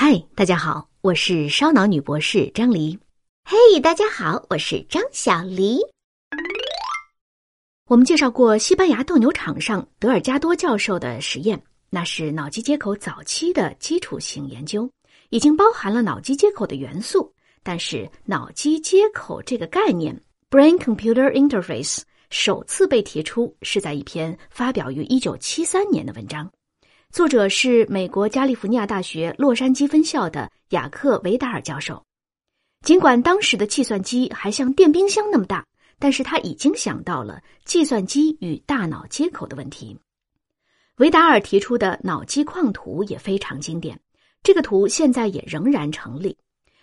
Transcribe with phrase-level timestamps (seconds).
[0.00, 2.96] 嗨，大家好，我是烧脑女博士张黎。
[3.44, 5.80] 嘿，大家好，我是张小黎。
[7.88, 14.88] 我们介绍过西班牙斗牛场上德尔加多教授的实验，那是脑机接口早期的基础性研究，
[15.30, 17.34] 已经包含了脑机接口的元素。
[17.64, 20.16] 但是，脑机接口这个概念
[20.48, 26.48] （brain-computer interface） 首次被提出是在一篇发表于一九七三年的文章。
[27.10, 32.02] 作者是美国加利福尼亚大学洛杉矶分校的雅克维达尔教授。
[32.84, 35.66] 尽管当时的计算机还像电冰箱那么大，
[35.98, 39.98] 但是他已经想到了计算机与大脑接口的问题。
[40.96, 43.98] 维达尔提出的脑机框图也非常经典，
[44.42, 46.36] 这个图现在也仍然成立，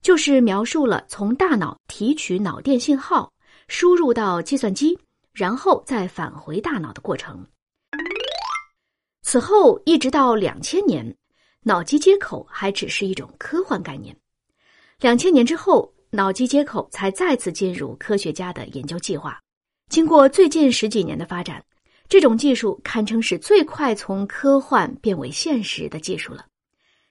[0.00, 3.30] 就是描述了从大脑提取脑电信号，
[3.68, 4.98] 输入到计算机，
[5.32, 7.46] 然后再返回大脑的过程。
[9.28, 11.04] 此后一直到两千年，
[11.64, 14.16] 脑机接口还只是一种科幻概念。
[15.00, 19.36] 两千年之后，脑机接口才再次进入科学家的研究计划。
[19.88, 21.60] 经过最近十几年的发展，
[22.08, 26.46] 这种技术堪称是最快从科幻变为现实的技术了。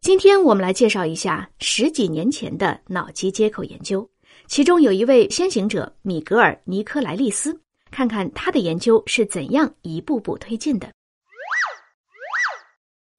[0.00, 4.08] 今天我们来介绍一下十几年前的脑机接口研究，
[4.46, 10.90] 其中有一位先行者米格尔·尼科莱利斯，看看他的研究是怎样一步步推进的。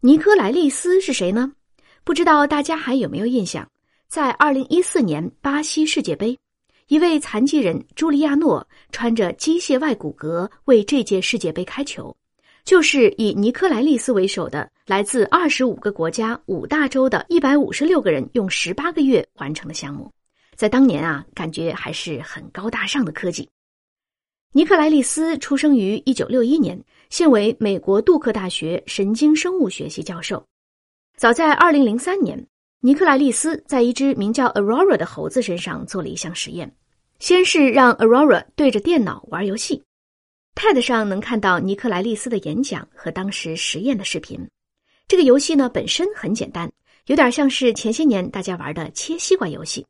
[0.01, 1.51] 尼科莱利斯是谁呢？
[2.05, 3.69] 不知道大家还有没有印象？
[4.07, 6.39] 在二零一四年巴西世界杯，
[6.87, 12.15] 一位残疾人朱利亚诺穿着机械外骨骼为这届世界杯开球，
[12.63, 20.09] 就是以尼科莱利斯为首的来自二十五个国家、五大洲的一百五十六个人用十八个月完成的项目。
[20.55, 23.49] 在当年啊，感觉还是很高大上的科技。
[24.51, 30.43] 尼克莱利斯出生于一九六一年，现为美国杜克大学神经生物学系教授。
[31.15, 32.43] 早在二零零三年，
[32.79, 36.75] 尼克莱利斯在一只名叫 Aurora 的猴子身上做了一项实验。
[37.19, 39.83] 先是让 Aurora 对着电脑玩游戏
[40.55, 44.49] ，TED 上能看到尼克莱利斯的演讲和当时实验的视频。
[45.07, 46.71] 这个游戏呢本身很简单，
[47.05, 49.85] 有点像是前些年大家玩的切西瓜游戏。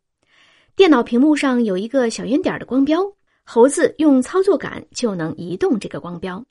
[0.76, 3.10] 电脑屏幕上有一个小圆点的光标。
[3.52, 6.46] 猴子用操作杆就能移动这个光标，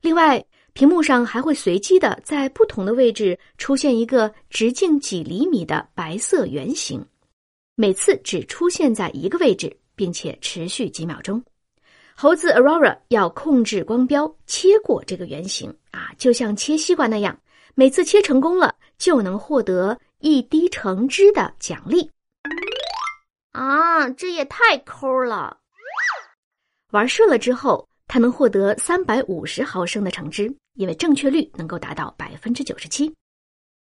[0.00, 0.42] 另外，
[0.72, 7.04] 屏幕上还会随机的在不同的位置出现一个直径几厘米的白色圆形，
[7.74, 11.44] 每次只出现在一个位置，并且持续几秒钟。
[12.16, 17.38] 猴子 Aurora 要控制光标切过这个圆形啊，就像切西瓜那样，
[17.74, 22.10] 每次切成功了就能获得一滴橙汁的奖励。
[23.52, 25.58] 啊，这也太抠了！
[26.90, 33.14] 玩顺了之后，他能获得三百五十毫升的橙汁，因为正确率能够达到百分之九十七。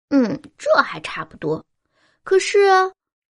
[0.10, 1.66] 嗯，这还差不多。
[2.24, 2.60] 可是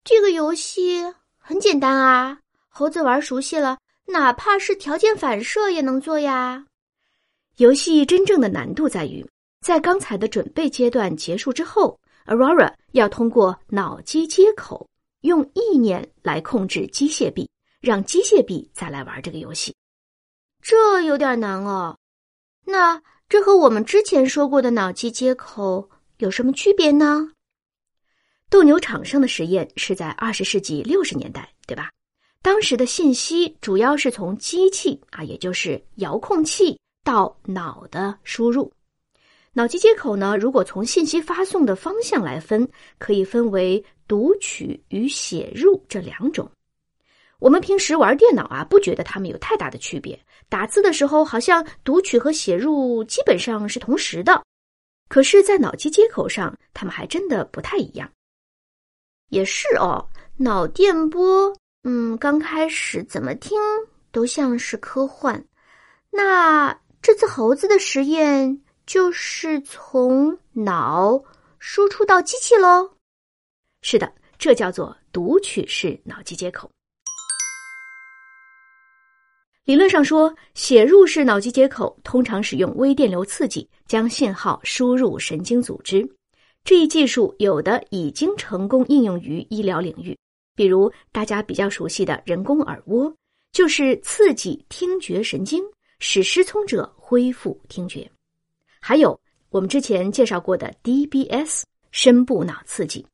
[0.03, 1.01] 这个游戏
[1.37, 3.77] 很简单啊，猴子玩熟悉了，
[4.07, 6.65] 哪怕是条件反射也能做呀。
[7.57, 9.25] 游戏真正的难度在于，
[9.61, 14.89] 在刚才的准备阶段结束之后，Aurora 要通过脑机接口
[15.21, 17.47] 用意念来控制机械臂。
[17.81, 19.75] 让机械臂再来玩这个游戏，
[20.61, 21.97] 这有点难哦。
[22.63, 27.31] 那这和我们之前说过的脑机接口有什么区别呢？
[28.51, 31.89] 斗牛场上的实验是在二十世纪六十年代，对吧？
[32.43, 38.71] 当时的信息主要是从机器啊，也就是遥控器到脑的输入。
[39.53, 42.69] 脑机接口呢，如果从信息发送的方向来分，
[42.99, 46.49] 可以分为读取与写入这两种。
[47.41, 50.17] 我们平时玩电脑啊，不觉得它们有太大的区别。
[50.47, 54.43] 打字的时候，好像读取和写入基本上是同时的。
[55.09, 58.07] 可是，在脑机接口上，它们还真的不太一样。
[59.29, 60.07] 也是哦，
[60.37, 61.51] 脑电波，
[61.83, 63.59] 嗯，刚开始怎么听
[64.11, 65.43] 都像是科幻。
[66.11, 71.19] 那这次猴子的实验就是从脑
[71.57, 72.91] 输出到机器喽？
[73.81, 76.69] 是的，这叫做读取式脑机接口。
[79.63, 86.07] 理论上说，写入式脑机接口通常使用微电流刺激将信号输入神经组织。
[86.63, 90.17] 这一技术有的已经成功应用于医疗领域，
[90.55, 93.13] 比如大家比较熟悉的人工耳蜗，
[93.51, 95.63] 就是刺激听觉神经，
[95.99, 98.09] 使失聪者恢复听觉。
[98.79, 99.19] 还有
[99.51, 101.61] 我们之前介绍过的 DBS
[101.91, 103.05] 深部脑刺激，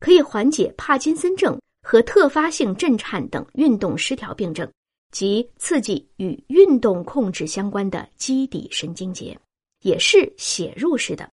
[0.00, 4.70] 可以缓解帕金森症和特发性震颤等运动失调病症。
[5.14, 9.38] 及刺激与运动控制相关的基底神经节，
[9.82, 11.30] 也是写入式的。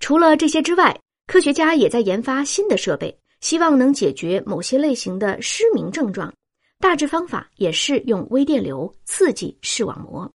[0.00, 6.32] 除了这些之外，科学家也在研发新的设备，希望能解决某些类型的失明症状。
[6.80, 10.32] 大致方法也是用微电流刺激视网膜。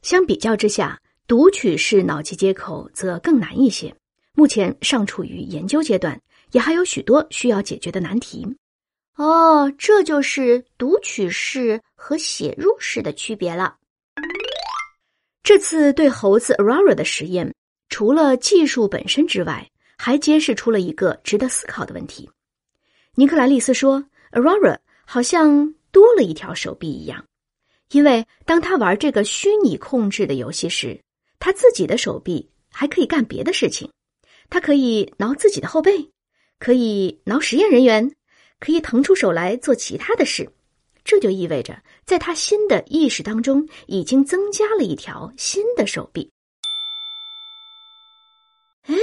[0.00, 3.94] 相比较之下，读取式脑机接口则更难一些，
[4.32, 6.18] 目前尚处于研究阶段，
[6.52, 8.46] 也还有许多需要解决的难题。
[9.16, 13.76] 哦，这就是读取式和写入式的区别了。
[15.42, 17.54] 这次对猴子 Aurora 的实验，
[17.88, 22.30] 除了技术本身之外，还揭示出了一个值得思考的问题。
[23.14, 27.24] 尼克莱利斯说：“Aurora 好像多了一条手臂一样，
[27.90, 30.98] 因为当他玩这个虚拟控制的游戏时，
[31.38, 33.90] 他自己的手臂还可以干别的事情。
[34.48, 36.10] 他可以挠自己的后背，
[36.58, 38.14] 可以挠实验人员，
[38.62, 40.48] 可以腾出手来做其他的事。”
[41.04, 46.30] 这就意味着，在他新的意识当中，已经增加了一条新的手臂。
[48.86, 48.94] 哎，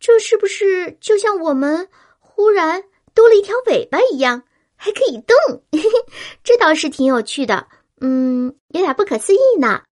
[0.00, 2.82] 这是不是就像我们忽然
[3.14, 4.42] 多了一条尾巴一样，
[4.74, 5.62] 还可以动？
[6.42, 7.68] 这倒是挺有趣的，
[8.00, 9.84] 嗯，有点不可思议呢。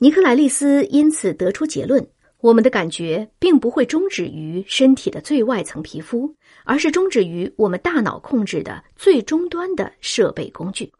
[0.00, 2.10] 尼克莱利斯因此得出结论。
[2.40, 6.32] 我们的感觉并不会终止于身体的最外层皮肤，
[6.64, 10.92] 而是终止于我们大脑控制的最终端的设备工具。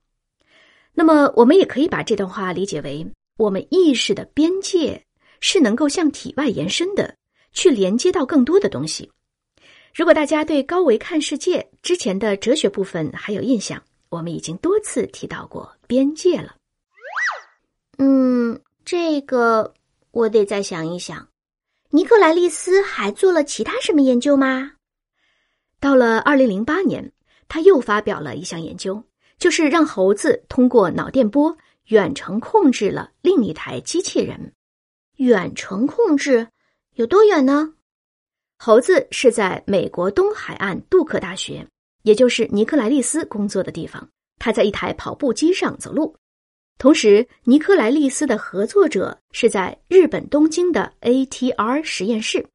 [0.93, 3.07] 那么，我们也可以把这段话理解为：
[3.37, 5.01] 我们意识的边界
[5.39, 7.15] 是能够向体外延伸的，
[7.53, 9.09] 去连接到更多的东西。
[9.95, 16.57] 如果大家对高维看世界之前的哲学部分还有印象，我们已经多次提到过边界了。
[17.99, 19.73] 嗯，这个。
[20.11, 21.29] 我得再想一想，
[21.91, 24.73] 尼克莱利斯还做了其他什么研究吗？
[25.81, 27.13] 到了二零零八年，
[27.47, 29.03] 他又发表了一项研究，
[29.39, 31.57] 就是让猴子通过脑电波
[31.87, 34.55] 远程控制了另一台机器人。
[35.17, 36.49] 远程控制
[36.95, 37.75] 有多远呢？
[38.59, 41.65] 猴子是在美国东海岸杜克大学，
[42.03, 44.09] 也就是尼克莱利斯工作的地方。
[44.39, 46.17] 他在一台跑步机上走路。
[46.79, 52.47] 同时，尼克莱利斯的合作者是在日本东京的 ATR 实验室，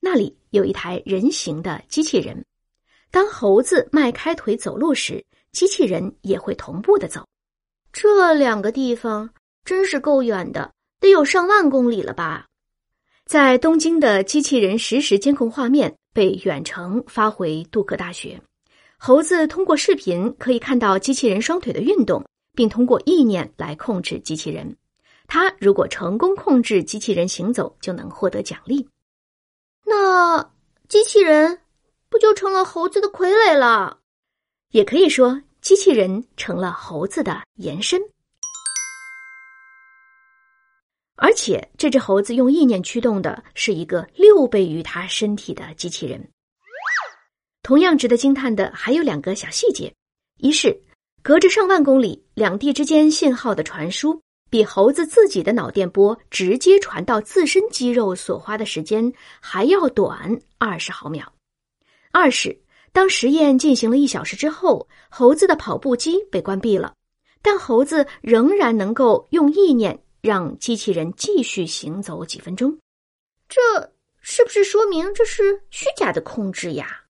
[0.00, 2.44] 那里有一台人形的机器人。
[3.10, 7.26] 当猴子迈开腿走路时，机器人也会同步的走。
[7.90, 9.30] 这两个地方
[9.64, 12.44] 真是够远的，得有上万公里了吧？
[13.24, 18.38] 在东京的机器人实时监控画面被远程发回杜克大学，
[18.98, 22.22] 猴子通过视频可以看到机器人双腿的运动。
[22.54, 24.76] 并通过意念来控制机器人。
[25.26, 28.88] 他如果成功控制机器人行走，就能获得奖励。
[29.84, 30.52] 那
[30.88, 31.60] 机器人
[32.08, 33.98] 不就成了猴子的傀儡了？
[34.70, 38.00] 也可以说，机器人成了猴子的延伸。
[41.14, 46.28] 而且，这只猴子用意念驱动的是一个六倍于它身体的机器人。
[47.62, 49.94] 同样值得惊叹的还有两个小细节：
[50.38, 50.82] 一是。
[51.22, 61.30] 隔着上万公里，两地之间信号的传输比猴子自己的脑电波直接传到自身肌肉所花的时间还要短二十毫秒。
[62.12, 62.58] 二是，
[62.92, 66.94] 当实验进行了一小时之后，猴子的跑步机被关闭了，
[67.42, 72.78] 但猴子仍然能够用意念让机器人继续行走几分钟。
[73.50, 73.60] 这
[74.22, 77.02] 是不是说明这是虚假的控制呀？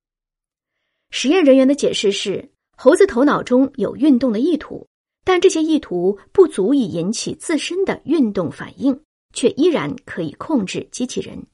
[1.12, 2.50] 实验人员的解释是。
[2.76, 4.86] 猴子头脑中有运动的意图，
[5.24, 9.00] 但这些意图不足以引起自身的运动反应，
[9.32, 11.46] 却依然可以控制机器人。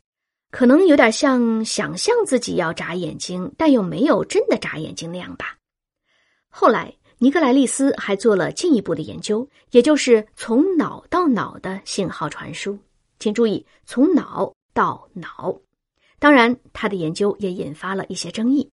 [0.50, 5.58] 可能有点像想象自己要眨眼睛，但又没有真的眨眼睛那样吧。
[6.48, 12.78] 后来，尼克莱利斯还做了进一步的研究，也就是从脑到脑的信号传输。
[13.18, 15.58] 请注意，从脑到脑。
[16.18, 18.70] 当然，他的研究也引发了一些争议。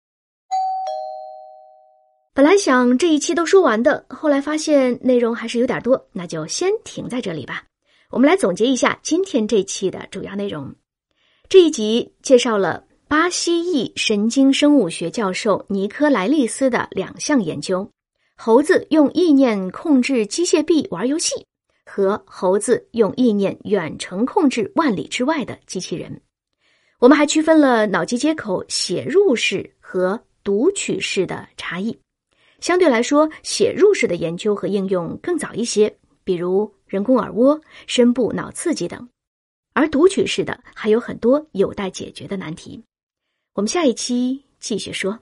[2.34, 7.64] 本来想这一期都说完的，后来发现内容还是有点多，那就先停在这里吧。
[8.08, 10.74] 我们来总结一下今天这期的主要内容。
[11.50, 17.86] 这一集介绍了巴西裔神经生物学教授尼科莱利斯的两项研究：
[18.34, 21.34] 猴子用意念控制机械臂玩游戏，
[21.84, 26.22] 和猴子用意念远程控制万里之外的机器人。
[26.98, 31.98] 我们还区分了脑机接口写入式和读取式的差异。
[32.62, 39.08] 相对来说，写入式的研究和应用更早一些，比如人工耳蜗、深部脑刺激等；
[39.74, 42.84] 而读取式的还有很多有待解决的难题。
[43.54, 45.18] 我们下一期继续说。